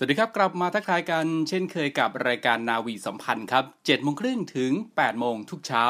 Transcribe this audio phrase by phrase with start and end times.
[0.00, 5.84] สวัสดีครับกลับมาทักทายกันเช่นเคยกับรายการนาวีสัมพันธ์ครับ7โมงครึ่งถึง8โมงทุกเช้า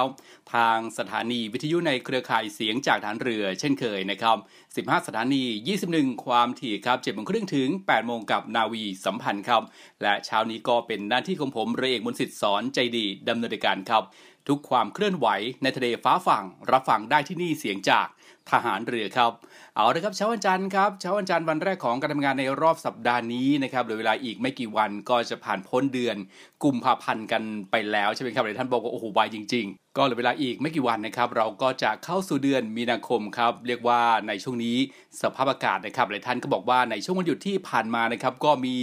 [0.55, 4.37] ทางสถานีวิทยุในเครือข่ายเสียงจากฐานเรือ เช่นเคยนะครับ
[4.77, 5.45] 15 สถานี
[5.85, 9.63] 21 ความถี่ครับ7โมงครึ่งถึง8โมงกับนาวีสัมพันธ์ครับ
[10.03, 14.03] และเช้านี้ก็เป็นหน้าที่ของผมเรเอกมนสิทธิ์สอนใจดีดำเนินการครับ
[14.49, 15.27] ทุกความเคลื่อนไหว
[15.63, 18.07] ในทะเลฟ้าฝั่งรับฟังได้ที่นี่เสียงจาก
[18.51, 19.33] ทหารเรือครับ
[19.77, 26.17] เอาละครับเช้าวันจันทร์ครับเช้าวันจันทร์วันแรกของการทำงานในรอบสัปดาห์นี้นะครับเหลือเวลาอีกไม่กี่วันก็จะผ่านพ้นเดือน
[26.65, 34.77] กุมภาพันธ์กันไปแล้วใช่ไหมครับหลายท่านบอกว่าโอ้โหไวจริง ๆ ก็เหลือเวลาอีกไม่กี่วันนะครับ เราก็จะเข้าสู่เดือนมีนาคมครับ เรียกว่าในช่วงนี้
[35.23, 38.75] สภาพอากาศนะครับหลายท่านก็บอกว่าในช่วงวันหยุดที่ผ่านมานะครับ ก็มี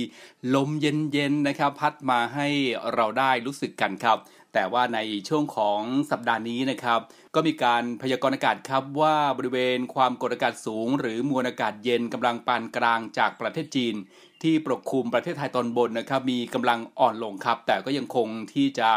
[0.55, 2.47] ลมเย็นๆนะครับ พัดมาให้
[2.95, 4.17] เราได้รู้สึกกันครับ
[4.55, 4.99] แต่ว่าใน
[5.29, 5.79] ช่วงของ
[6.11, 6.99] สัปดาห์นี้นะครับ
[7.35, 13.95] ก็มีการพยากรณ์อากาศครับว่าบริเวณความกดอากาศสูง หรือมวลอากาศเย็นกำลังปานกลางจากประเทศจีน
[14.43, 18.89] ที่ปกคลุมประเทศไทยตอนบนนะครับ มีกำลังอ่อนลงครับ แต่ก็ยังคงที่จะ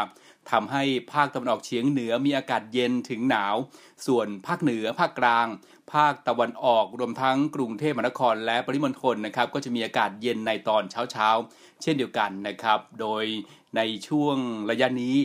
[0.51, 0.83] ทำให้
[1.13, 3.55] ภาคตะวันออกเฉียงเหนือมีอากาศเย็นถึงหนาว
[4.05, 5.47] ส่วนภาคเหนือภาคกลาง
[5.93, 13.23] ภาคตะวันออกรวมทั้งกรุงเทพมหานครและปริมณฑลนะครับ ก็จะมีอากาศเย็นในตอนเช้าๆเช่นเดียวกันนะครับ โดย
[13.75, 14.35] ในช่วง
[14.71, 15.15] ระยะนี้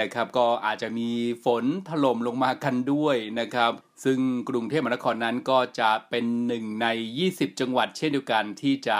[0.00, 1.10] นะครับก็อาจจะมี
[1.44, 3.72] ฝนถล่มลงมากันด้วยนะครับ
[4.04, 6.86] ซึ่งกรุงเทพมหานครนั้นก็จะเป็นหนึ่งใน
[7.24, 8.98] 20 จังหวัดเช่นเดียวกันที่จะ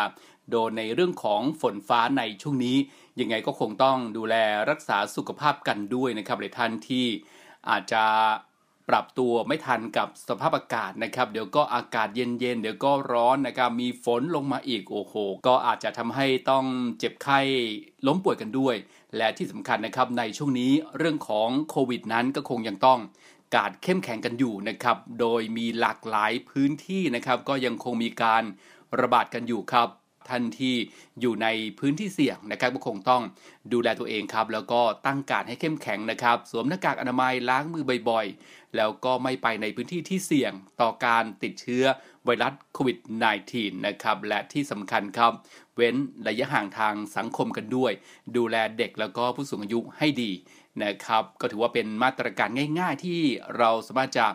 [0.51, 2.77] โดนในเรื่องของฝนฟ้าในช่วงนี้
[3.21, 4.35] ยังไงก็คงต้องดูแล
[4.71, 7.07] รักษาสุขภาพกันด้วยนะครับหลายท่านที่
[7.69, 8.05] อาจจะ
[8.89, 15.15] ปรับตัวไม่ทันกับสภาพอากาศนะครับ เดี๋ยวก็อากาศเย็นๆ เดี๋ยวก็ร้อนนะครับ มีฝนลงมาอีกโอ้โห
[15.47, 16.65] ก็อาจจะทำให้ต้อง
[16.99, 17.41] เจ็บไข้
[18.07, 18.75] ล้มป่วยกันด้วย
[19.17, 23.01] และที่สำคัญนะครับในช่วงนี้เรื่องของโควิดนั้นก็คงยังต้อง
[23.55, 28.43] กาดเข้มแข็งกันอยู่นะครับ โดยมีหลากหลายพื้นที่นะครับ ก็ยังคงมีการ
[29.01, 29.89] ระบาดกันอยู่ครับ
[30.31, 30.75] ท่านที่
[31.21, 31.47] อยู่ใน
[31.79, 33.23] พื้นที่เสี่ยงนะครับก็คงต้อง
[33.73, 38.27] ดูแลตัวเองครับ แล้วก็ตั้งการให้เข้มแข็งนะครับ สวมหน้ากากอนามัยล้างมือบ่อย
[38.77, 41.85] แล้วก็ไม่ไปในพื้นที่ที่เสี่ยงต่อการติดเชื้อ
[42.25, 42.99] ไวรัสโควิด
[43.43, 45.33] -19 นะครับ และที่สำคัญครับ
[45.77, 45.97] เว้น
[46.29, 47.93] ระยะห่างทางสังคมกันด้วย
[48.37, 50.31] ดูแลเด็กแล้วก็ผู้สูงอายุให้ดี
[50.85, 52.49] นะครับ ก็ถือว่าเป็นมาตรการ
[52.81, 53.21] ง่ายๆ ที่
[53.59, 54.27] เราสามารถจะ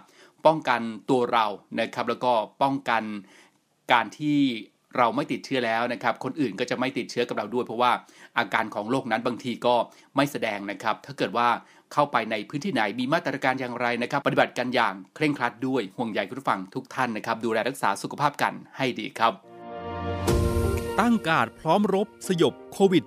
[0.46, 1.46] ป้องกันตัวเรา
[1.80, 3.04] นะครับ แล้วก็ป้องกัน
[3.92, 4.40] การที่
[4.98, 7.92] เราไม่ติดเชื้อแล้วนะครับ คนอื่นก็จะไม่ติดเชื้อกับเราด้วย เพราะว่า
[8.38, 9.76] อาการของโรคนั้นบางทีก็
[10.16, 11.50] ไม่แสดงนะครับ ถ้าเกิดว่า
[11.94, 19.34] เข้าไปในพื้นที่ไหนมีมาตรการอย่างไรนะครับ ปฏิบัติกันอย่างเคร่งครัดด้วยห่วงใยคุณผู้ฟังทุกท่านนะครับ ดูแลรักษาสุขภาพกันให้ดีครับ
[21.00, 23.04] ตั้งการพร้อมรบสยบโควิด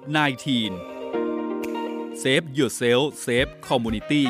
[0.86, 4.24] -19 Save Yourself Save Community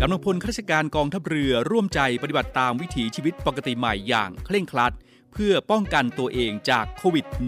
[0.00, 4.92] กำลังพลข้าราชการกองทัพเรือร่วมใจปฏิบัติตามวิถีชีวิตปกติใหม่อย่างเคร่งครัด
[5.32, 7.40] เพื่อป้องกันตัวเองจากโควิด -19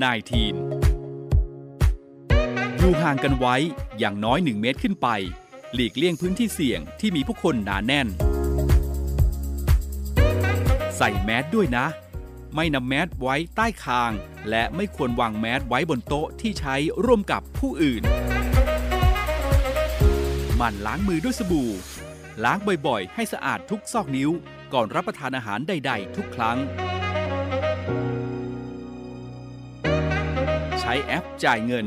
[2.78, 3.56] อยู่ห่างกันไว้
[3.98, 5.08] อย่างน้อย 1 เมตรขึ้นไป
[5.76, 8.08] หลีกเลี่ยงพื้นที่เสี่ยงที่มีผู้คนหนาแน่น
[10.96, 11.86] ใส่แมสด้วยนะ
[12.54, 14.12] ไม่นำแมสไว้ใต้คาง
[14.50, 18.02] และไม่ควรวางแมสไว้บนโต๊ะที่ใช้ร่วมกับผู้อื่น
[20.60, 21.70] มันล้างมือด้วยสบู่
[22.44, 24.30] ล้างบ่อยๆ ให้สะอาดทุกซอกนิ้ว
[24.72, 26.58] ก่อนรับประทานอาหารใด ๆ ทุกครั้ง
[30.80, 31.86] ใช้แอปจ่ายเงิน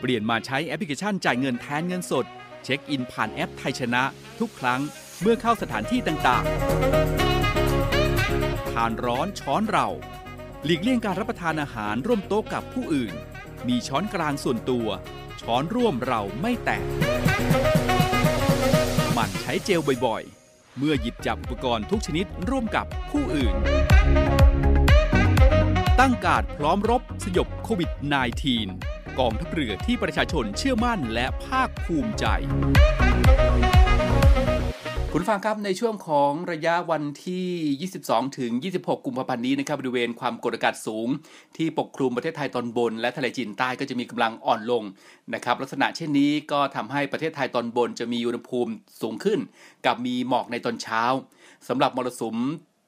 [0.00, 2.26] เปลี่ยนมาใช้แอปพลิเคชันจ่ายเงินแทนเงินสด
[2.64, 4.02] เช็คอินผ่านแอปไทยชนะ
[4.38, 4.80] ทุกครั้ง
[5.20, 6.52] เมื่อเข้าสถานที่ต่างๆ
[8.70, 9.88] ทานร้อนช้อนเรา
[10.64, 13.14] หลีกเลี่ยงการรับประทานอาหารร่วมโต๊ะกับผู้อื่น
[13.68, 14.88] มีช้อนกลางส่วนตัว
[15.40, 16.84] ช้อนร่วมเราไม่แตก
[19.12, 23.54] หมั่นใช้เจลบ่อยๆ เมื่อหยิบจับอุปกรณ์ทุกชนิดร่วมกับผู้อื่น
[26.00, 27.90] ตั้งการพร้อมรบสยบโควิด
[28.42, 32.24] -19 กองทัพเรือที่ประชาชนเชื่อมั่นและภาคภูมิใจ
[35.14, 37.46] คุณฟังครับในช่วงของระยะวันที่
[38.00, 41.08] 22 ถึง 26 กุมภาพันธ์นี้นะครับบริเวณความกดอากาศสูง
[41.56, 44.82] ที่ปกคลุมประเทศไทยตอนบน และทะเลจีนใต้ก็จะมีกำลังอ่อนลง
[45.34, 49.38] นะครับลักษณะเช่นนี้ก็ทำให้ประเทศไทยตอนบนจะมีอุณหภูมิสูงขึ้น
[49.86, 51.02] กับมีหมอกในตอนเช้า
[51.68, 52.36] สำหรับมรสุม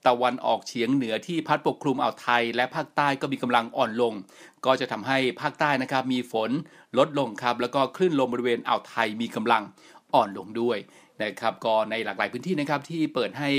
[0.06, 4.14] ตะวันออกเฉียงเหนือที่พัดปกคลุมอ่าวไทย และภาคใต้ก็มีกำลังอ่อนลง
[4.66, 6.50] ก็จะทำให้ภาคใต้นะครับมีฝน
[6.98, 9.62] ลดลงครับแล้วก็คลื่นลมบริเวณอ่าวไทยมีกำลัง
[10.14, 10.78] อ่อนลงด้วย
[11.22, 13.50] นะครับก็ในหลากหลายพื้นที่นะครับที่เปิดให้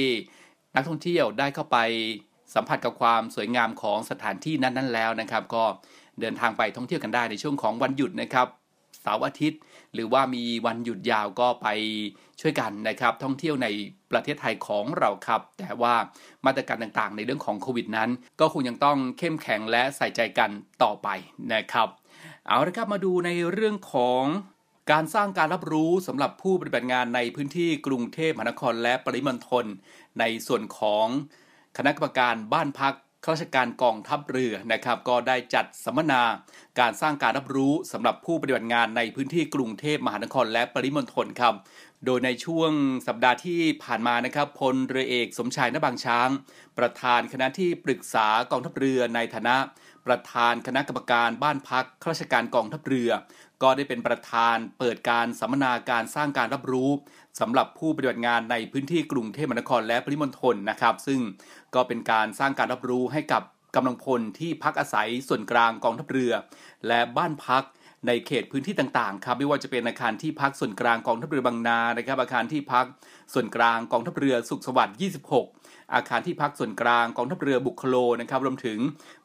[0.76, 1.78] นักท่องเที่ยวได้เข้าไป
[2.56, 5.64] สัมผัสกับความสวยงามของสถานที่นั้นๆแล้วนะครับ ก็
[6.20, 8.48] เดินทางไปท่องเที่ยวกันได้ในช่วงของวันหยุดนะครับ
[9.02, 9.60] เสาร์อาทิตย์
[9.96, 11.68] หรือว่ามีวันหยุดยาวก็ไป
[12.42, 13.68] ช่วยกันนะครับ ท่องเที่ยวใน
[14.12, 15.96] ประเทศไทยของเราครับ แต่ว่า
[16.46, 18.10] มาตรการต่างๆ ในเรื่องของโควิดนั้น
[18.40, 20.52] ก็คงยังต้องเข้มแข็งและใส่ใจกัน
[20.84, 21.08] ต่อไป
[21.54, 21.88] นะครับ
[22.48, 24.24] เอาละครับมาดูในเรื่องของ
[24.92, 29.66] การสร้างการรับรู้สำหรับผู้ปฏิบัติงานในพื้นที่กรุงเทพมหานครและปริมณฑล
[30.20, 31.06] ในส่วนของ
[31.78, 32.94] คณะกรรมการบ้านพัก
[33.26, 36.24] ข้าราชการกองทัพเรือนะครับก็ได้จัดสัมมนา
[36.80, 41.54] การสร้างการรับรู้สำหรับผู้ปฏิบัติงานในพื้นที่กรุงเทพมหานครและปริมณฑลครับ
[42.06, 42.72] โดยในช่วง
[43.08, 46.30] สัปดาห์ที่ผ่านมานะครับพลเรือเอกสมชายนบางช้าง
[46.78, 49.56] ประธานคณะที่ปรึกษากองทัพเรือในฐานะ
[50.06, 53.10] ประธานคณะกรรมการบ้านพักข้าราชการกองทัพเรือ
[53.64, 56.90] ก็ได้เป็นประธานเปิดการสัมมนาการสร้างการรับรู้
[57.40, 61.20] สำหรับผู้ปฏิบัติงานในพื้นที่กรุงเทพมหานครและปริมณฑลนะครับ ซึ่ง
[61.76, 63.44] ก็เป็นการสร้างการรับรู้ให้กับ
[63.76, 66.34] กำลังพลที่พักอาศัยส่วนกลางกองทัพเรือ
[66.88, 67.64] และบ้านพัก
[68.08, 72.86] ในเขตพื้นที่ต่างๆครับไม่ว่าจะเป็นอาคารที่พักส่วนกลางกองทัพเรือบางนานะครับ อาคารที่พัก
[73.34, 74.98] ส่วนกลางกองทัพเรือสุขสวัสดิ์
[75.44, 78.80] 26 อาคารที่พักส่วนกลางกองทัพเรือบุคโลนะครับรวมถึง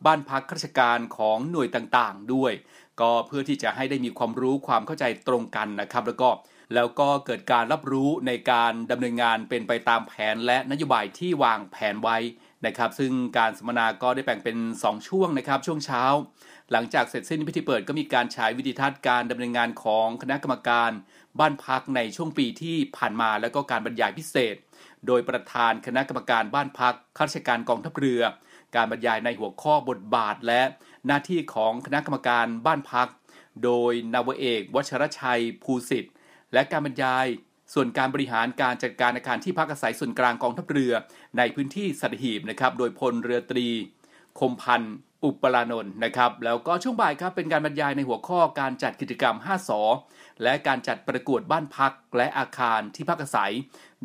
[0.06, 2.53] บ้านพักข้าราชการของหน่วยต่างๆ ด้วย
[3.00, 6.31] ก็เพื่อที่จะให้ได้มีความรู้ความเข้าใจตรงกันนะครับ แล้วก็
[6.75, 12.19] แล้วก็เกิดการรับรู้ในการดำเนินงานเป็นไปตามแผนและนโยบายที่วางแผนไว้
[12.67, 16.02] นะครับ ซึ่งการสัมมนาก็ได้แบ่งเป็น 2 ช่วงนะครับ ช่วงเช้า
[16.73, 20.91] หลังจากเสร็จสิ้นพิธีเปิดก็มีการฉายวิดีทัศน์การดำเนินงานของคณะกรรมการ
[21.38, 24.56] บ้านพักในช่วงปีที่ผ่านมาแล้วก็การบรรยายพิเศษ
[25.06, 28.23] โดยประธานคณะกรรมการบ้านพักข้าราชการกองทัพเรือ
[28.76, 30.62] การบรรยายในหัวข้อบทบาทและ
[31.06, 33.08] หน้าที่ของคณะกรรมการบ้านพัก
[33.64, 36.12] โดยนาวเอกวัชรชัยภูสิทธิ์
[36.52, 37.26] และการบรรยาย
[37.75, 40.93] ส่วนการบริหารการจัดการอาคารที่พักอาศัยส่วนกลางกองทัพเรือ
[41.38, 43.69] ในพื้นที่สัตหีบนะครับโดยพลเรือตรี
[44.41, 44.94] คมพันธ์
[45.25, 49.81] อุปรานนท์นะครับแล้วก็ช่วงบ่ายครับเป็นการบรรยายในหัวข้อการจัดกิจกรรม 5สอ
[50.43, 53.52] และการจัดประกวดบ้านพักและอาคารที่พักอาศัย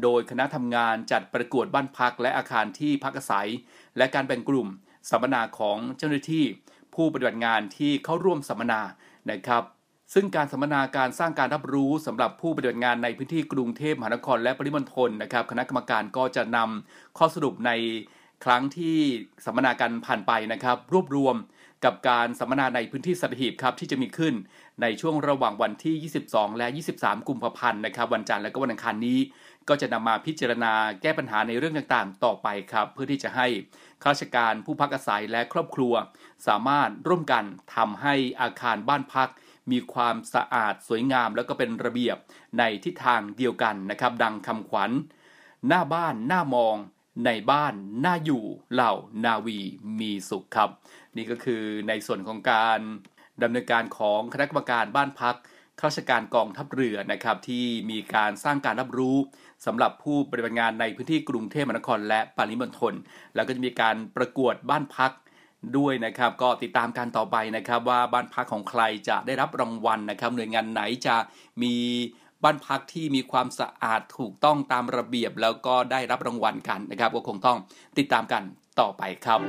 [0.03, 3.50] โดยคณะทำงานจัดประกวดบ้านพักและอาคารที่พักอาศัย
[3.97, 4.68] และการแบ่งกลุ่ม
[5.09, 6.45] สัมมนาของเจ้าหน้าที่
[6.95, 8.81] ผู้ปฏิบัติงานที่เข้าร่วมสัมมนา
[9.31, 9.63] นะครับ
[10.13, 17.71] ซึ่งการสัมมนาการสร้างการรับรู้สำหรับผู้ปฏิบัติงานในพื้นที่กรุงเทพมหานครและปริมณฑลนะครับ คณะกรรมการก็จะนำข้อสรุปใน
[18.44, 18.97] ครั้งที่
[19.45, 21.35] สัมมนาการผ่านไปนะครับ รวบรวม
[21.85, 24.33] กับการสัมมนาในพื้นที่สัตหีบครับที่จะมีขึ้น
[24.81, 29.19] ในช่วงระหว่างวันที่ 22 และ 23 กุมภาพันธ์นะครับ วันจันทร์และก็วันอังคารนี้
[29.69, 33.47] ก็จะนำมาพิจารณาแก้ปัญหาในเรื่องต่างๆ ต่อไปครับ เพื่อที่จะให้
[34.06, 35.94] ข้าราชการผู้พักอาศัยและครอบครัว
[36.47, 37.44] สามารถร่วมกัน
[37.76, 39.30] ทำให้อาคารบ้านพัก
[39.71, 42.18] มีความสะอาดสวยงามแล้วก็เป็นระเบียบ
[42.57, 44.92] ในทิศทางเดียวกันนะครับ ดังคำขวัญ
[45.68, 46.76] หน้าบ้านหน้ามอง
[47.26, 48.94] ในบ้านหน้าอยู่เหล่า
[49.26, 49.59] นาวี
[50.00, 50.69] มีสุขครับ
[51.18, 52.80] นี่ก็คือในส่วนของการ
[53.42, 55.35] ดำเนินการของคณะกรรมการบ้านพัก
[55.80, 59.18] ข้าราชการกองทัพเรือนะครับ ที่มีการสร้างการรับรู้
[59.66, 62.94] สำหรับผู้ปฏิบัติงานในพื้นที่กรุงเทพมหานคร และปริมณฑล
[63.36, 65.12] แล้วก็จะมีการประกวดบ้านพัก
[65.78, 71.16] ด้วยนะครับ ก็ติดตามการต่อไปนะครับ ว่าบ้านพักของใครจะได้รับรางวัลนะครับ หน่วยงานไหนจะ
[71.64, 71.76] มี
[72.44, 77.57] บ้านพักที่มีความสะอาดถูกต้องตามระเบียบ แล้วก็ได้รับรางวัลกันนะครับ ก็คงต้อง
[77.98, 78.44] ติดตามกัน
[78.80, 79.40] ต่อไปครับ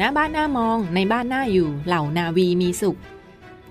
[0.00, 2.98] ณบ้านหน้ามองในบ้านหน้าอยู่เหล่านาวีมีสุข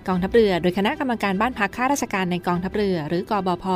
[0.08, 3.66] กองทัพเรือ โดยคณะกรรมการบ้านพักข้าราชการในกองทัพเรือ หรือกอบพ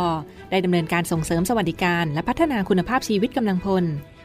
[0.50, 3.84] ได้ดำเนินการส่งเสริมสวัสดิการ และพัฒนาคุณภาพชีวิตกำลังพล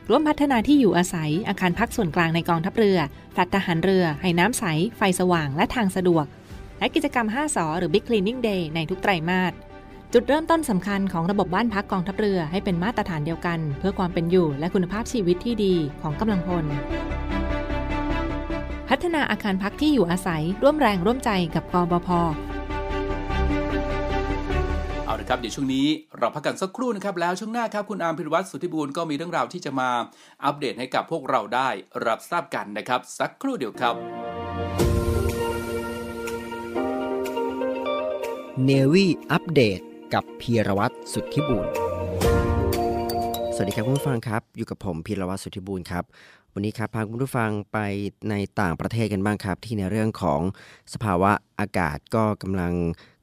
[0.09, 2.97] ร่วมพัฒนาที่อยู่อาศัย อาคารพักส่วนกลางในกองทัพเรือ
[3.33, 4.63] แฟลตทหารเรือ ให้น้ำใส
[4.97, 6.25] ไฟสว่าง และทางสะดวก
[6.79, 9.53] และกิจกรรม 5สอหรือ Big Cleaning Day ในทุกไตรมาส
[10.13, 16.65] จุดเริ่มต้นสำคัญของระบบบ้านพักกองทัพเรือให้เป็นมาตรฐานเดียวกัน เพื่อความเป็นอยู่และคุณภาพชีวิตที่ดีของกำลังพล
[18.95, 22.09] พัฒนาอาคารพักที่อยู่อาศัยร่วมแรงร่วมใจกับกบพ
[25.05, 29.89] เอาละครับเดี๋ยวช่วงนี้เราพักกันสักครู่นะครับแล้วช่วงหน้าครับคุณอาร์มพิรวัตรสุทธิบูรณ์ก็มีเรื่องราวที่จะมา
[30.45, 31.69] อัปเดตให้กับพวกเราได้
[32.07, 33.95] รับทราบกันนะครับ สักครู่เดียวครับ
[38.65, 39.79] เนวี่อัปเดต
[40.13, 41.73] กับพีรวัตรสุทธิบูรณ์
[43.55, 46.03] สวัสดีครับคุณผู้ฟังครับ อยู่กับผมพีรวัตรสุทธิบูรณ์ครับ
[46.55, 47.77] วันนี้ครับพาคุณผู้ฟังไป
[48.29, 50.41] ในต่างประเทศกันบ้างครับ ที่ในเรื่องของ
[50.93, 52.73] สภาวะอากาศก็กำลัง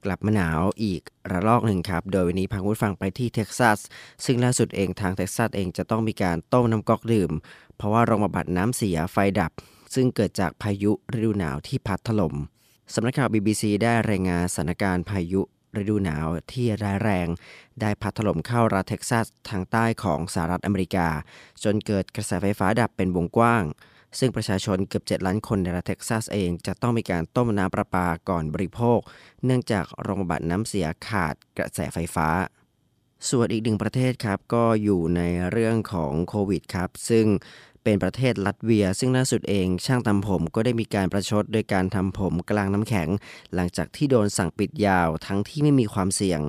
[0.04, 3.78] กลับมาหนาวอีกระลอกหนึ่งครับ โดยวันนี้พาคุณผู้ฟังไปที่เท็กซัส
[4.24, 7.30] ซึ่งล่าสุดเองทางเท็กซัสเองจะต้องมีการต้มน้ำก๊อกดื่ม
[7.76, 9.52] เพราะว่าโรงบำบัดน้ำเสียไฟดับ
[9.94, 12.34] ซึ่งเกิดจากพายุฤดูหนาวที่พัดถล่ม
[12.94, 15.42] สำนักข่าว BBC ได้รายงานสถานการณ์พายุ
[15.78, 17.28] ฤดูหนาวที่ร้ายแรง
[17.80, 21.08] ได้พัดถล่มเข้ารัฐเท็กซัสทางใต้ของสหรัฐอเมริกา
[21.64, 23.64] จนเกิดกระแสไฟฟ้าดับเป็นวงกว้าง
[24.18, 29.00] ซึ่งประชาชนเกือบ 7 ล้านคนในรัฐเท็กซัสเองจะต้องมีการต้มน้ำประปาก่อนบริโภค
[29.44, 32.28] เนื่องจากโรงบำบัดน้ำเสียขาดกระแสไฟฟ้า
[33.30, 37.26] ส่วนอีกหนึ่งประเทศครับก็อยู่ในเรื่องของโควิดครับ ซึ่ง
[37.84, 43.08] เป็นประเทศลัตเวีย ซึ่งล่าสุดเองช่างทำผมก็ได้มีการประชดโดยการทำผมกลางน้ำแข็ง
[43.54, 46.40] หลังจากที่โดนสั่งปิดยาวทั้งที่ไม่มีความเสี่ยง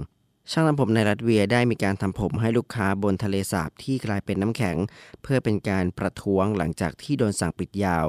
[0.52, 4.78] ช่างทำผมในรัสเวียได้มีการทำผมให้ลูกค้าบนทะเลสาบที่กลายเป็นน้ำแข็ง
[5.22, 8.06] เพื่อเป็นการประท้วงหลังจากที่โดนสั่งปิดยาว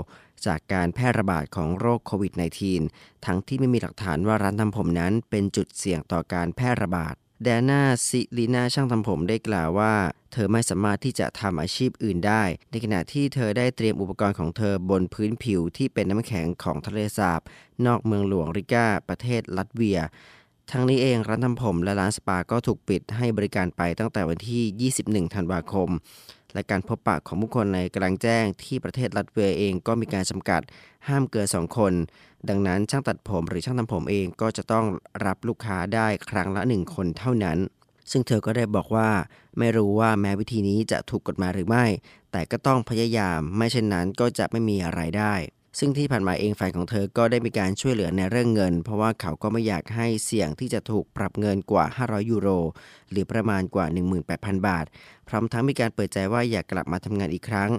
[0.47, 2.33] จากการแพร่ระบาดของโรคโควิด
[2.79, 7.15] -19 ทั้งที่ไม่มีหลักฐานว่าร้านทำผมนั้นเป็นจุดเสี่ยงต่อการแพร่ระบาด
[7.45, 9.95] แดน่าซิลีนาช่างทำผมได้กล่าวว่า
[10.33, 17.41] เธอไม่สามารถที่จะทำอาชีพอื่นได้ ในขณะที่เธอได้เตรียมอุปกรณ์ของเธอบนพื้นผิวที่เป็นน้ำแข็งของทะเลสาบ
[17.87, 20.01] นอกเมืองหลวงริกาประเทศลัตเวีย
[20.71, 25.89] ทั้งนี้เองร้านทำผมและร้านสปาก็ถูกปิดให้บริการไปตั้งแต่วันที่ 21 ธันวาคม
[26.55, 30.63] และการพบปะของผู้คนในกลางแจ้งที่ประเทศลัสเวียเองก็มีการจำกัด
[31.09, 31.93] ห้ามเกินสองคน
[32.49, 34.87] ดังนั้นช่างตัดผมหรือช่างทำผมเองก็จะต้อง
[35.27, 37.59] รับลูกค้าได้ครั้งละหนึ่งคนเท่านั้น
[38.11, 39.09] ซึ่งเธอก็ได้บอกว่า
[39.59, 41.85] ไม่รู้ว่าแม้วิธีนี้จะถูกกฎหมายหรือไม่
[42.33, 45.35] แต่ก็ต้องพยายามไม่เช่นนั้นก็จะไม่มีอะไรได้
[45.79, 52.49] ซึ่งที่ผ่านมาเองฝ่ายของเธอก็ได้มีการช่วยเหลือในเรื่องเงิน เพราะว่าเขาก็ไม่อยากให้เสี่ยงที่จะถูกปรับเงินกว่า 500 ยูโร
[53.11, 53.87] หรือประมาณกว่า
[54.27, 54.85] 18,000 บาท
[55.29, 57.71] พร้อมทั้งมีการเปิดใจว่าอยากกลับมาทำงานอีกครั้ง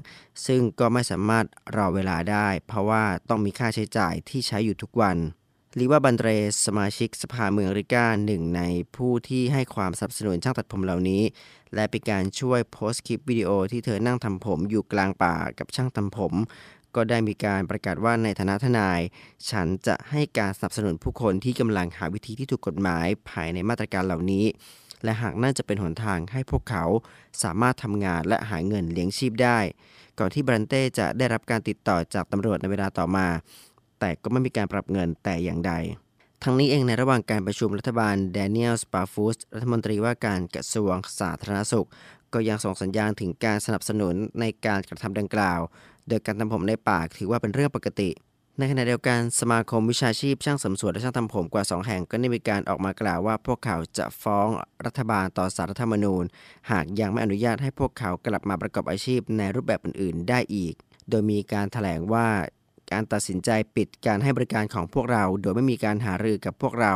[0.45, 1.45] ซึ่งก็ไม่สามารถ
[1.75, 5.17] รอเวลาได้ เพราะว่าต้องมีค่าใช้จ่ายที่ใช้อยู่ทุกวัน
[5.79, 6.29] ลีว่าบันเร
[6.65, 8.61] สมาชิกสภาเมืองริก้าหนึ่งใน
[8.95, 11.21] ผู้ที่ให้ความสนับสนุนช่างตัดผมเหล่านี้
[11.75, 16.33] และเป็นการช่วยโพสต์คลิปวิดีโอที่เธอนั่งทำผมอยู่กลางป่ากับช่างทำผม
[16.95, 18.99] ก็ได้มีการประกาศว่าในฐานะทนาย
[19.49, 24.45] ฉันจะให้การสนับสนุนผู้คนที่กำลังหาวิธีที่ถูกกฎหมายภายในมาตรการเหล่านี้
[25.03, 26.85] และหากน่าจะเป็นหนทางให้พวกเขา
[27.43, 29.59] สามารถทำงานและหาเงินเลี้ยงชีพได้
[30.19, 33.27] ก่อนที่บรันเต้จะได้รับการติดต่อจากตำรวจในเวลาต่อมา
[33.99, 35.73] แต่ก็ไม่มีการปรับเงินแต่อย่างใด
[36.43, 41.87] ทั้งนี้เองในระหว่างการประชุมรัฐบาลแดเนียลสปาฟูสรัฐมนตรีว่าการกระทรวงสาธารณสุข
[42.33, 45.59] ก็ยังส่งสัญญาณถึงการสนับสนุนในการกระทำดังกล่าว
[46.07, 48.09] โดยการทำผมในปากถือว่าเป็นเรื่องปกติ
[48.57, 54.47] ในขณะเดียวกันสมาคมวิชาชีพช่างเสริมสวยและช่างทำผมกว่า 2 แห่งก็ได้มีการออกมากล่าวว่าพวกเขาจะฟ้อง
[54.85, 56.23] รัฐบาลต่อสารรัฐธรรมนูญ
[56.71, 60.73] หากยังไม่อนุญาตให้พวกเขากลับมาประกอบอาชีพในรูปแบบอื่น ๆ ได้อีก
[61.09, 62.27] โดยมีการแถลงว่า
[62.91, 66.93] การตัดสินใจปิดการให้บริการของพวกเรา โดยไม่มีการหารือกับพวกเรา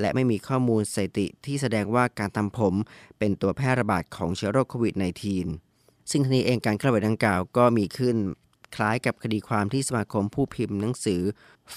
[0.00, 2.74] และไม่มีข้อมูลสถิติที่แสดงว่าการทำผม
[3.18, 4.94] เป็นตัวแพร่ระบาดของเชื้อโรคโควิด
[5.52, 8.16] -19 ซึ่งทีนี้เองการเคลื่อนไหวดังกล่าวก็มีขึ้น
[8.74, 11.20] คล้ายกับคดีความที่สมาคมผู้พิมพ์หนังสือ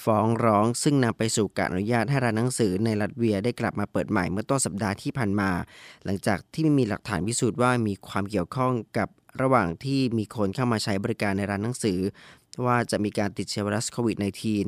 [0.03, 5.51] ฟ้องร้อง ซึ่งนำไปสู่การอนุญาตให้ร้านหนังสือในรัสเวียได้กลับมาเปิดใหม่เมื่อต้นสัปดาห์ที่ผ่านมา
[6.05, 9.09] หลังจากที่ไม่มีหลักฐานพิสูจน์ว่ามีความเกี่ยวข้องกับ
[9.41, 11.99] ระหว่างที่มีคนเข้ามาใช้บริการในร้านหนังสือ
[12.65, 14.17] ว่าจะมีการติดเชื้อไวรัสโควิด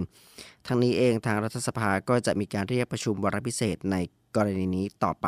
[0.07, 3.95] -19 ทั้งนี้เองทางรัฐสภาก็จะมีการเรียกประชุมวาระพิเศษใน
[4.35, 5.27] กรณีนี้ต่อไป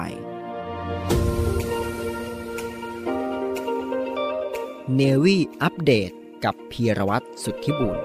[4.95, 6.11] เนวี่อัปเดต
[6.45, 7.97] กับพีรวัตรสุทธิบุญ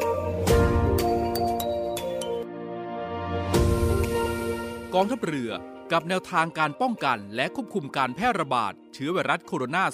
[4.95, 5.53] กองทัพเรือ
[5.93, 9.85] กับแนวทางการป้องกันและควบคุมการแพร่ระบาดเชื้อไวรัสโคโรนา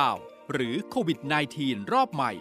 [0.00, 1.18] 2019 หรือโควิด
[1.56, 2.32] -19 รอบใหม่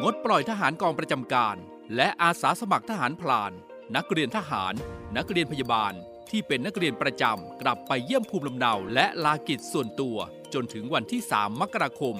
[0.00, 1.56] งดปล่อยทหารกองประจำการ
[1.96, 3.52] และอาสาสมัครทหารพลาน
[3.96, 4.74] นักเรียนทหาร
[5.16, 5.92] นักเรียนพยาบาล
[6.30, 10.18] ที่เป็นนักเรียนประจำกลับไปเยี่ยมภูมิลำเนาและลากิจส่วนตัว
[10.54, 12.14] จนถึงวันที่ 3 มกราคม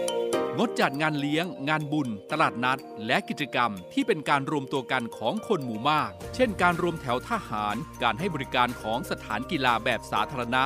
[0.00, 10.64] 2564 งดจัดงานเลี้ยง งานบุญ ตลาดนัด และกิจกรรมที่เป็นการรวมตัวกันของคนหมู่มาก เช่นการรวมแถวทหาร การให้บริการของสถานกีฬาแบบสาธารณะ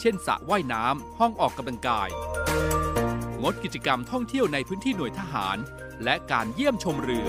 [0.00, 2.08] เช่นสระว่ายน้ำ ห้องออกกำลังกาย
[3.42, 5.56] งดกิจกรรมท่องเที่ยวในพื้นที่หน่วยทหาร
[6.04, 7.28] และการเยี่ยมชมเรือ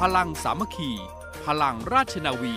[0.00, 0.90] พลังสามัคคี
[1.44, 2.54] พลังราชนาวี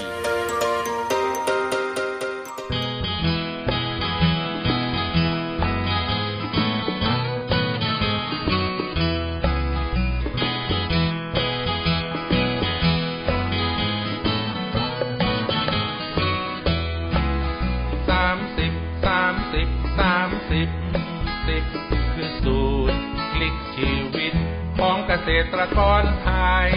[25.30, 26.32] ษตรกรไท
[26.68, 26.72] ย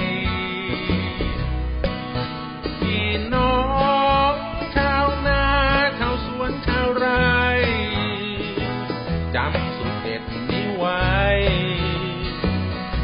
[2.80, 3.60] พี่น้อ
[4.30, 4.32] ง
[4.76, 5.44] ชาวนา
[5.98, 7.36] ชาวสวนชาวไร่
[9.34, 11.02] จำสูตรเด็ดนี้ไว้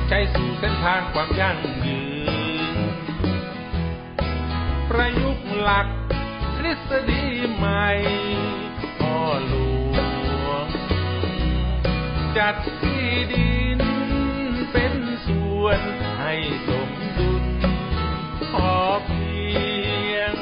[0.08, 2.02] ใช้สู่เส้นทางความยั่งยื
[2.74, 2.76] น
[4.88, 5.86] ประยุกต์หลัก
[6.56, 7.24] ทฤษฎี
[7.54, 7.86] ใหม่
[9.00, 9.54] พ่อหล
[9.92, 10.66] วง
[12.36, 13.67] จัดที่ดินเป็น
[15.60, 15.82] ส่วน
[16.18, 16.34] ให้
[16.68, 17.44] สมดุล
[18.52, 18.72] พอ
[19.06, 19.38] เพี
[20.14, 20.32] ยง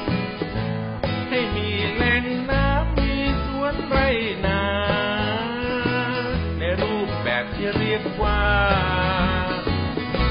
[1.28, 3.96] ให้มีแหล่งน้ำมีสวนไร
[4.46, 4.64] นา
[6.58, 8.44] ในรูปแบบที่เรียกว่า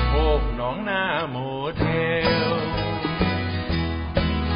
[0.07, 1.37] โคกหนองนาโม
[1.77, 1.85] เด
[2.47, 2.49] ล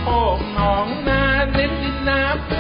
[0.05, 0.19] โอ้
[0.53, 1.21] หนองนา
[1.53, 2.58] เน้นดินน้ำ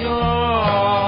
[0.00, 1.01] า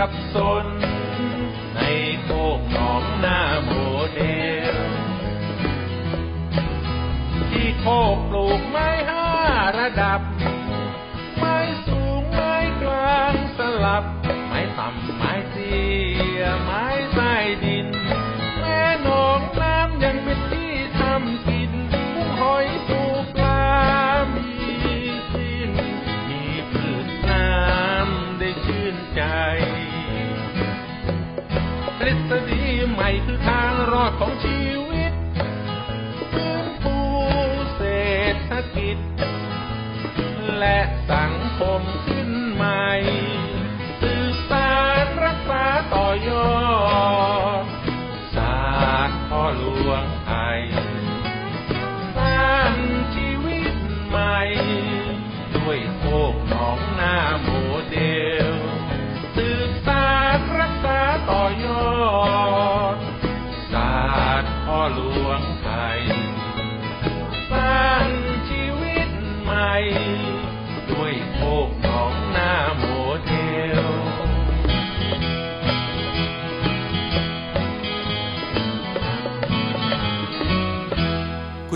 [0.00, 0.66] สับสน
[1.76, 1.80] ใน
[2.24, 3.70] โคกหนองนาโม
[4.12, 4.20] เด
[4.74, 4.76] ล
[7.50, 9.26] ที่โคกปลูกไม้ห้า
[9.78, 10.20] ระดับ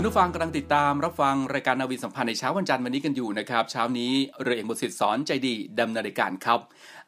[0.03, 6.59] ณผู้ฟังกำลังติดตามรับฟังรายการนาวีสัมพันธ์ในเช้าวันจันทร์วันนี้กันอยู่นะครับเช้านี้เรือเอกบุตรสิทธิ์สอนใจดีดำเนินรายการครับ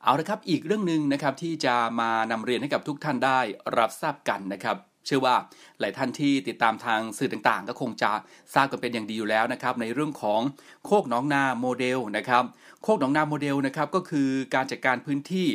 [0.04, 3.40] เอาละครับอีกเรื่องหนึ่งนะครับที่จะมานำเรียนให้กับทุกท่านได้
[3.78, 5.36] รับทราบกันนะครับเชื่อว่า
[5.80, 8.12] หลายท่านที่ติดตามทางสื่อต่างๆ ก็คงจะ
[8.54, 10.42] ทราบกันเป็นอย่างดีอยู่แล้วนะครับในเรื่องของ
[10.86, 12.44] โคกหนองนาโมเดลนะครับ
[12.84, 15.50] โคกหนองนาโมเดลนะครับก็คือการจัดการพื้นที่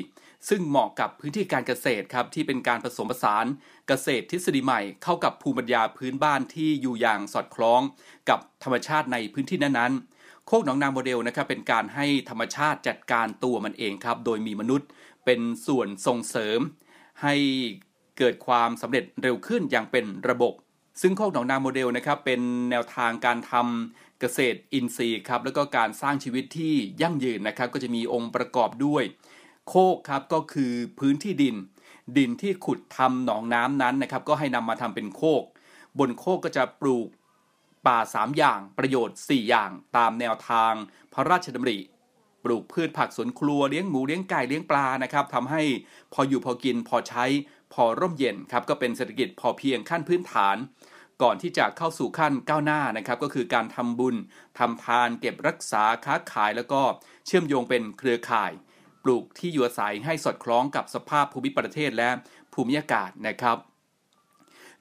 [0.48, 3.46] ซึ่งเหมาะกับพื้นที่การเกษตรครับที่เป็นการผสมผสาน
[3.92, 7.80] เกษตรทฤษฎีใหม่เข้ากับภูมิปัญญาพื้นบ้านที่อยู่อย่างสอดคล้อง
[8.28, 14.88] กับธรรมชาติในพื้นที่นั้นๆ โคกหนองนาโมเดลนะครับเป็นการให้ธรรมชาติจัดการตัวมันเองครับ โดยมีมนุษย์
[15.24, 16.60] เป็นส่วนส่งเสริม
[17.22, 17.34] ให้
[18.18, 20.54] เกิดความสำเร็จเร็วขึ้นอย่างเป็นระบบ
[21.00, 29.04] ซึ่งโคกหนองนาโมเดลนะครับเป็นแนวทางการทำเกษตรอินทรีย์ครับแล้วก็การสร้างชีวิตที่ยั่งยืนนะครับก็จะมีองค์ประกอบด้วย
[29.68, 31.56] โคกครับก็คือพื้นที่ดิน
[32.16, 35.44] ดินที่ขุดทำหนองน้ำนั้นนะครับก็ให้นำมาทำเป็นโคก
[35.98, 37.08] บนโคกก็จะปลูก
[37.86, 40.72] ป่า 3 อย่างประโยชน์ 4 อย่างตามแนวทาง
[41.12, 41.78] พระราชดำริ
[42.44, 45.62] ปลูกพืชผักสวนครัวเลี้ยงหมูเลี้ยงไก่เลี้ยงปลานะครับทำให้
[46.12, 47.24] พออยู่พอกินพอใช้
[47.72, 50.56] พอร่มเย็นครับก็เป็นเศรษฐกิจพอเพียงขั้นพื้นฐาน
[51.22, 54.16] ก่อนที่จะเข้าสู่ขั้นก้าวหน้านะครับ ก็คือการทำบุญ
[54.58, 56.82] ทำทานเก็บรักษาค้าขายแล้วก็
[57.26, 58.52] เชื่อมโยงเป็นเครือข่าย
[59.04, 62.10] ปลูกที่อยู่อาศัยให้สอดคล้องกับสภาพภูมิประเทศและ
[62.52, 63.58] ภูมิอากาศนะครับ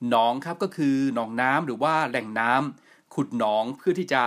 [0.09, 4.23] หนองครับก็คือหนองน้ำหรือว่าแหล่งน้ำขุดหนองเพื่อที่จะ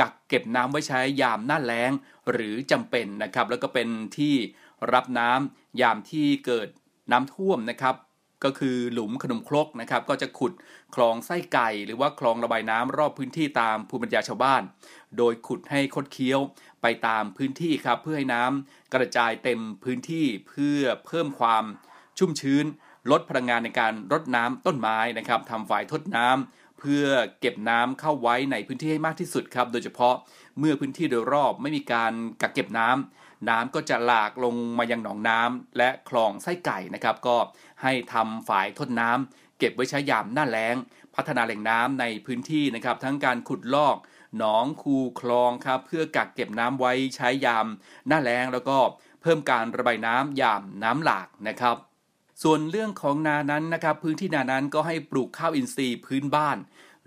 [0.00, 1.92] กักเก็บน้ำไว้ใช้ยามหน้าแล้ง
[2.30, 4.34] หรือจำเป็นนะครับ แล้วก็เป็นที่
[4.92, 6.68] รับน้ำยามที่เกิด
[7.12, 7.94] น้ำท่วมนะครับ
[8.44, 10.52] ก็คือหลุมขนมครกนะครับ ก็จะขุด
[10.94, 14.62] คลองไส้ไก่ หรือว่าคลองระบายน้ำรอบพื้นที่ตามภูมิปัญญาชาวบ้าน
[15.18, 16.40] โดยขุดให้คดเคี้ยว
[16.82, 21.64] ไปตามพื้นที่ครับเพื่อให้น้ำกระจายเต็มพื้นที่เพื่อเพิ่มความ
[22.18, 22.64] ชุ่มชื้น
[23.10, 27.06] ลดพลังงานในการรดน้ำต้นไม้นะครับทำฝายทดน้ำเพื่อ
[27.40, 30.14] เก็บน้ำเข้าไว้ในพื้นที่ให้มากที่สุดครับ โดยเฉพาะ
[30.58, 32.12] เมื่อพื้นที่โดยรอบไม่มีการ
[32.42, 37.36] กักเก็บน้ำน้ำก็จะหลากลงมายังหนองน้ำและคลองไส้ไก่นะครับ ก็
[37.82, 40.76] ให้ทำฝายทดน้ำเก็บไว้ใช้ยามหน้าแล้ง
[41.14, 43.96] พัฒนาแหล่งน้ำในพื้นที่นะครับ ทั้งการขุดลอก
[44.36, 47.66] หนองคูคลองครับเพื่อกักเก็บน้ำไว้ใช้ยาม
[48.08, 48.78] หน้าแล้งแล้วก็
[49.22, 51.76] เพิ่มการระบายน้ำยามน้ำหลากนะครับ
[52.42, 56.58] ส่วนเรื่องของนานั้นนะครับ พื้นที่นานั้นก็ให้ปลูกข้าวอินทรีย์พื้นบ้าน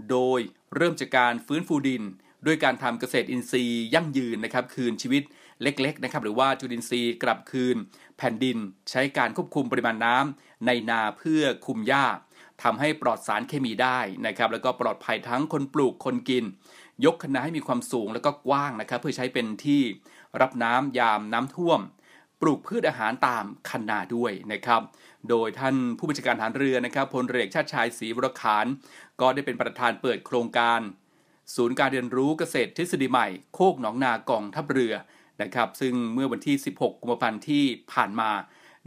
[0.10, 0.40] โดย
[0.76, 2.04] เริ่มจากการฟื้นฟูดิน
[2.46, 5.24] ด้วยการทำเกษตรอินทรีย์ยั่งยืนนะครับ คืนชีวิต
[5.62, 7.76] เล็กๆนะครับหรือว่าจุลินทรีย์กลับคืน
[8.18, 8.58] แผ่นดิน
[8.90, 12.06] ใช้การควบคุมปริมาณน้ำในนาเพื่อคุมหญ้า
[12.64, 16.44] ทำให้ปลอดสารเคมีได้นะครับ แล้วก็ปลอดภัยทั้งคนปลูกคนกิน
[17.06, 19.82] ยกคณะให้มีความสูงแล้วก็กว้างนะครับ เพื่อใช้เป็นที่
[20.42, 21.80] รับน้ำยามน้ำท่วม
[22.42, 24.82] ปลูกพืชอาหารตามคันนาด้วยนะครับ
[25.30, 28.66] โดยท่านผู้บัญชาการทหารเรือนะครับพลเรือชาติชายศรีวรขาน
[29.22, 30.80] ก็ได้เป็นประธานเปิดโครงการ
[31.56, 34.94] ศูนย์การเรียนรู้เกษตรทฤษฎีใหม่ โคกหนองนากองทัพเรือ
[35.42, 38.32] นะครับ ซึ่งเมื่อวันที่ 16 กุมภาพันธ์ที่ผ่านมา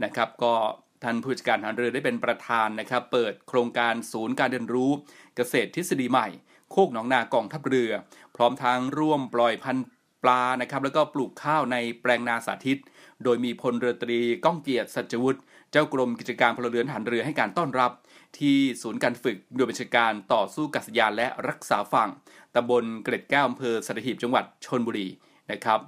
[0.03, 0.55] นะครับ ก็
[1.03, 4.91] ท่านผู้จัดการทหารเรือได้เป็นประธานนะครับ เปิดโครงการศูนย์การเรียนรู้
[5.35, 6.27] เกษตรทฤษฎีใหม่
[6.71, 7.91] โคกหนองนากองทัพเรือ
[8.35, 9.85] พร้อมทั้งร่วมปล่อยพันธุ์
[10.23, 12.79] ปลานะครับแล้วก็ปลูกข้าวในแปลงนาสาธิต
[13.23, 15.39] โดยมีพลเรือตรีก้องเกียรติสัจวุฒิ
[15.71, 17.91] เจ้ากรมกิจการพลเรือนหารเรือให้การต้อนรับ
[18.37, 22.09] ที่ศูนย์การฝึกโดยบัญชาการต่อสู้กัษยานและรักษาฝั่ง
[22.55, 25.07] ตำบลเกร็ดแก้วอำเภอสัตหีบจังหวัดชนบุรี
[25.51, 25.79] นะครับ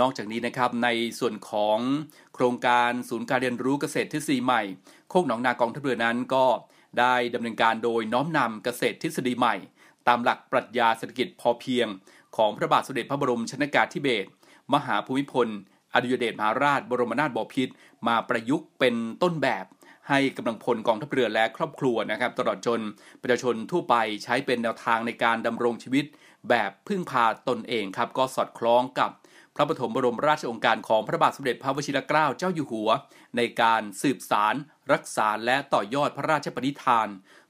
[0.00, 0.88] นอกจากนี้นะครับใน
[1.18, 1.78] ส่วนของ
[2.34, 4.62] โครงการศูนย์การเรียนรู้เกษตรทฤษฎีใหม่
[5.10, 6.44] โคกหนองนากองทัพเรือนั้นก็
[7.00, 9.56] ได้ดำเนินการโดยน้อมนำเกษตรทฤษฎีใหม่
[10.08, 11.86] ตามหลักปรัชญาเศรษฐกิจพอเพียง
[12.36, 14.28] ของพระบาทสมเด็จพระบรมชนกาธิเบศร
[14.74, 15.48] มหาภูมิพล
[15.94, 17.72] อดุยเดชมหาราช บรมนาถบพิตร
[18.06, 19.64] มาประยุกต์เป็นต้นแบบ
[20.08, 22.80] ให้กำลังพลกองทัพเรือและครอบครัวนะครับ ตลอดจน
[23.22, 26.04] ประชาชนทั่วไปใช้เป็นแนวทางในการดำรงชีวิต
[26.48, 29.10] แบบพึ่งพาตนเองครับก็สอดคล้องกับ
[29.56, 32.90] พระปฐมบรมราชองค์การของพระบาทสมเด็จพระวชิรเกล้าเจ้าอยู่หัว
[33.36, 34.54] ในการสืบสาร
[34.92, 37.08] รักษาและต่อยอดพระราชปณิธาน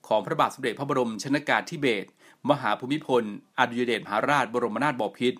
[0.08, 2.08] ของพระบาทสมเด็จพระบรมชนกาธิเบศร
[2.50, 3.24] มหาภูมิพล
[3.58, 5.38] อดุลยเดชมหาราชบรมนาถบพิตร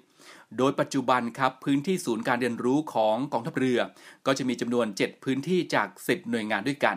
[0.59, 3.81] โดยปัจจุบันครับพื้นที่ศูนย์การเรียนรู้ของกองทัพเรือ
[4.27, 6.96] ก็จะมีจำนวน 7 พื้นที่จาก 10 หน่วยงานด้วยกัน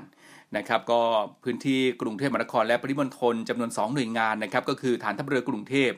[0.58, 1.02] นะครับก็
[1.44, 5.92] พื้นที่กรุงเทพมหานครและปริมณฑลจำนวน 2 หน่วยงานนะครับก็คือฐานทัพเรือกรุงเทพ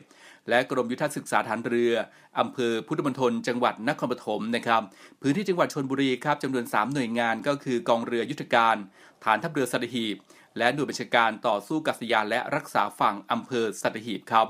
[0.48, 1.92] และกรมยุทธศึกษาฐานเรือ
[2.38, 4.82] อำเภอพุทธมณฑลจังหวัดนครปฐมนะครับ
[5.22, 8.76] พื้นที่จังหวัดชนบุรีครับจำนวน 3 หน่วยงานก็คือกองเรือยุทธการ
[9.24, 10.16] ฐานทัพเรือสัตหีบ
[10.58, 14.46] และหน่วยบัญชาการต่อสู้กัษยานและรักษาฝั่งอำเภอสัตหีบครับ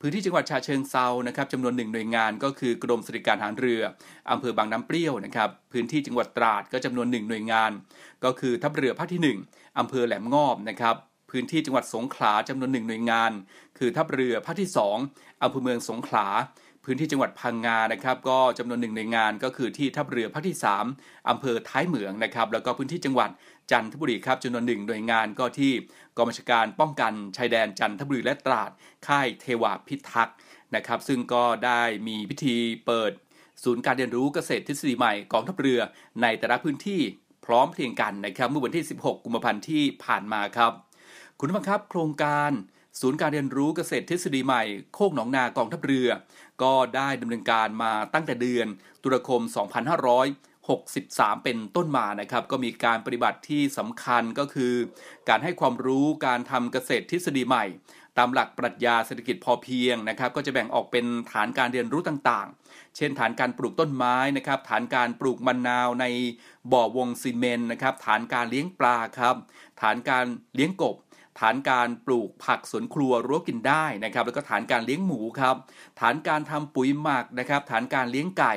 [0.00, 3.82] พื้นที่จังหวัดชาเชิงเซานะครับจำนวนหนึ่งหน่วยงานก็คือกรมสวัสดิการทหารเรือ
[4.30, 7.70] อำเภอบางน้ำเปรี้ยวนะครับ พื้นที่จังหวัดตราดก็จำนวนหนึ่งหน่วยงาน
[8.24, 10.96] ก็คือทัพเรือภาคที่ 1อำเภอแหลมงอบนะครับ
[11.32, 13.32] พพื้นที่จังหวัดสงขลาจำนวนหนึ่งหน่วยงาน
[13.78, 14.70] คือทัพเรือภาคที่
[15.06, 16.26] 2อำเภอเมืองสงขลา
[16.84, 20.56] พื้นที่จังหวัดพังงานะครับก็จำนวนหนึ่งหน่วยงานก็คือที่ทัพเรือภาคที่
[20.92, 23.30] 3อำเภอท้ายเหมืองนะครับแล้วก็พื้นที่จังหวัด
[23.70, 25.72] จันทบุรีครับจำนวนหนึ่งหน่วยงานก็ที่
[26.16, 28.70] กองบัญชาการป้องกันชายแดนจันทบุรีและตราด
[29.06, 30.36] ค่ายเทวาพิทักษ์
[30.74, 32.56] นะครับ ซึ่งก็ได้มีพิธี
[32.86, 33.12] เปิด
[33.64, 35.80] ศูนย์การเรียนรู้เกษตรทฤษฎีใหม่กองทัพเรือ
[36.22, 37.00] ในแต่ละพื้นที่
[37.44, 40.72] พร้อมเพรียงกันนะครับเมื่อวันที่ 16 กุมภาพันธ์ที่ผ่านมาครับ
[41.38, 42.50] คุณผู้ชมครับโครงการ
[43.00, 44.62] ศูนย์การเรียนรู้เกษตรทฤษฎีใหม่
[44.94, 46.08] โคกหนองนากองทัพเรือ
[46.62, 48.66] ก็ได้ดำเนินการมาตั้งแต่เดือน
[49.02, 49.40] ตุลาคม
[50.42, 54.74] 2563 เป็นต้นมานะครับ ก็มีการปฏิบัติที่สำคัญก็คือ
[55.28, 57.64] การให้ความรู้การทำเกษตรทฤษฎีใหม่
[58.18, 66.04] ตามหลักปรัชญาเศรษฐกิจพอเพียงนะครับ ก็จะแบ่งออกเป็นฐานการเรียนรู้ต่างๆ เช่น ฐานการปลูกต้นไม้นะครับ ฐานการปลูกมะนาวใน
[66.72, 69.36] บ่อวงซีเมนต์นะครับ ฐานการเลี้ยงปลาครับ
[69.82, 70.96] ฐานการเลี้ยงกบ
[71.40, 75.56] ฐานการปลูกผักสวนครัวรั้วกินได้นะครับแล้วก็ฐานการเลี้ยงหมูครับ
[76.00, 78.54] ฐานการทำปุ๋ยหมักนะครับฐานการเลี้ยงไก่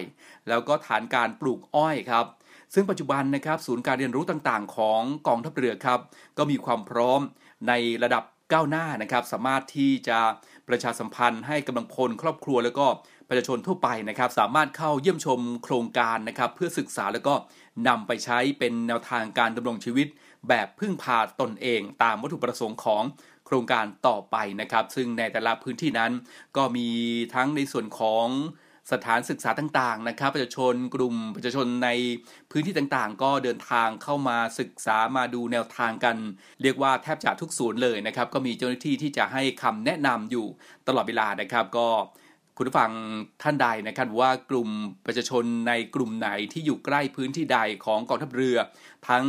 [0.50, 2.26] แล้วก็ฐานการปลูกอ้อยครับ
[2.74, 6.00] ซึ่งปัจจุบันนะครับศูนย์การเรียนรู้ต่างๆ ของกองทัพเรือครับ
[6.38, 7.22] ก็มีความพร้อม
[7.68, 10.20] ในระดับก้าวหน้านะครับสามารถที่จะ
[10.68, 12.86] ประชาสัมพันธ์ให้กำลังพลครอบครัวแล้วก็
[13.28, 17.34] ประชาชนทั่วไปนะครับ สามารถเข้าเยี่ยมชมโครงการนะครับ เพื่อศึกษาแล้วก็
[17.88, 20.08] นำไปใช้เป็นแนวทางการดำรงชีวิต
[20.50, 23.04] แบบพึ่งพาตนเองตามวัตถุประสงค์ของ
[23.46, 26.12] โครงการต่อไปนะครับ ซึ่งในแต่ละพื้นที่นั้น
[26.58, 26.90] ก็มี
[27.34, 28.28] ทั้งในส่วนของ
[28.92, 31.90] สถานศึกษาต่างๆนะครับ ประชาชนกลุ่มประชาชนใน
[32.52, 36.16] พื้นที่ต่างๆ ก็เดินทางเข้ามาศึกษามาดูแนวทางกัน
[36.62, 40.48] เรียกว่าแทบจะทุกศูนย์เลยนะครับ ก็มีเจ้าหน้าที่ที่จะให้คำแนะนำอยู่
[40.88, 41.88] ตลอดเวลานะครับ ก็
[42.58, 42.92] คุณผู้ฟัง
[43.42, 44.70] ท่านใดนะครับว่ากลุ่ม
[45.06, 48.58] ประชาชนในกลุ่มไหนที่อยู่ใกล้พื้นที่ใดของกองทัพเรือ
[49.08, 49.26] ทั้ง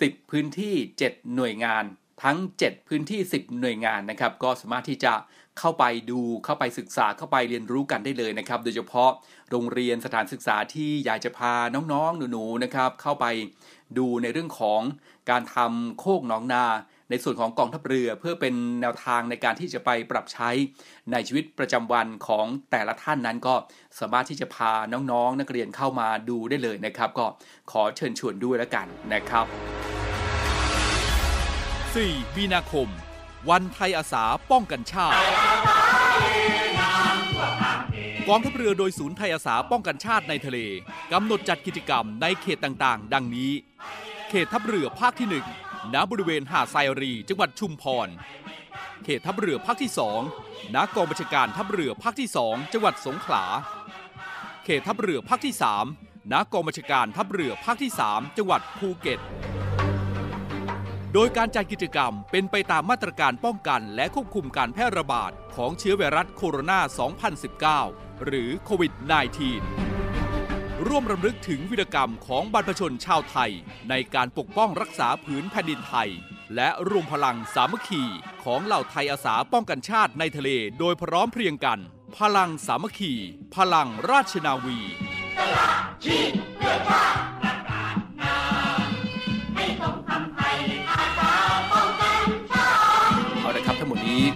[0.00, 0.74] 10 พื้นที่
[1.06, 1.84] 7 หน่วยงาน
[2.22, 5.12] ทั้ง 7 พื้นที่ 10 หน่วยงานนะครับ ก็สามารถที่จะ
[5.58, 9.10] เข้าไปดูเข้าไปศึกษาเข้าไปเรียนรู้กันได้เลยนะครับ โดยเฉพาะ
[9.50, 11.54] โรงเรียนสถานศึกษาที่อยากจะพา
[11.92, 13.26] น้องๆ หนูๆนะครับ เข้าไป
[13.98, 14.80] ดูในเรื่องของ
[15.30, 16.64] การทำโคกหนองนา
[17.10, 20.50] ในส่วนของกองทัพเรือเพื่อเป็นแนวทางในการที่จะไปปรับใช้
[21.12, 23.54] ในชีวิตประจำวันของแต่ละท่านนั้นก็
[24.00, 27.26] สามารถที่จะพาน้องๆนักเรียนเข้ามาดูได้เลยนะครับ ก็
[27.70, 29.46] ขอเชิญชวนด้วยแล้วกันนะครับ
[31.84, 32.88] 4 มีนาคม
[33.50, 35.16] วันไทยอาสาป้องกันชาติ
[38.28, 40.58] กองทัพเรือโดยศูนย์ไทยอาสาป้องกันชาติในทะเล
[41.12, 43.50] กำหนดจัดกิจกรรมในเขตต่างๆ ดังนี้
[44.28, 48.08] เขตทัพเรือภาคที่ 1 ณบริเวณหาดไซรี จังหวัดชุมพร
[49.04, 49.90] เขตทัพเรือภาคที่
[50.32, 53.44] 2ณกองบัญชาการทัพเรือภาคที่2จังหวัดสงขลา
[54.64, 55.54] เขตทัพเรือภาคที่
[55.92, 59.20] 3ณกองบัญชาการทัพเรือภาคที่3จังหวัดภูเก็ต
[61.12, 66.80] โดยการจัดกิจกรรมเป็นไปตามมาตรการป้องกันและควบคุมการแพร่ระบาดของเชื้อไวรัสโคโรนา
[67.72, 69.93] 2019 หรือโควิด -19
[70.86, 73.52] ร่วมรำลึกถึงวีรกรรมของบรรพชนชาวไทย
[73.90, 76.10] ในการปกป้องรักษาผืนแผ่นดินไทย
[76.54, 78.02] และรวมพลังสามัคคี
[78.44, 81.80] ของเหล่าไทยอาสาป้องกันชาติในทะเลโดยพร้อมเพรียงกัน
[82.18, 83.12] พลังสามัคคี
[83.56, 84.78] พลังราชนาวี
[85.36, 87.33] เอา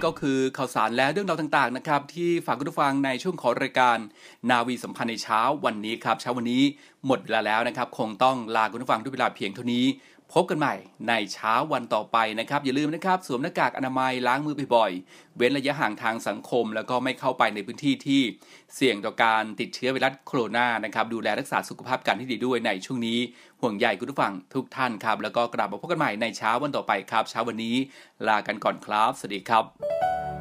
[0.09, 3.99] ก็คือข่าวสารและเรื่องราวต่างๆนะครับที่ฝากคุณผู้ฟังในช่วงของรายการ
[4.51, 6.63] นาวีสัมพันธ์ในเช้าวันนี้ครับเช้าวันนี้
[7.07, 9.85] หมดเวลาแล้วนะครับ คงต้องลาคุณผู้ฟังด้วยเวลาเพียงเท่านี้
[10.35, 10.75] พบกันใหม่
[11.09, 18.23] ในเช้าวันต่อไปนะครับ อย่าลืมนะครับ สวมหน้ากากอนามัยล้างมือบ่อยๆ เว้นระยะห่างทางสังคม แล้วก็ไม่เข้าไปในพื้นที่ที่
[18.75, 23.19] เสี่ยงต่อการติดเชื้อไวรัสโคโรนานะครับ ดูแลรักษาสุขภาพกันที่ดีด้วยในช่วงนี้
[23.61, 27.77] ห่วงใยคุณผู้ฟังทุกท่านครับ แล้วก็กลับมาพบกันใหม่ในเช้าวันต่อไปครับ เช้าวันนี้
[28.29, 30.38] ลากันก่อนครับ สวัสดีครับ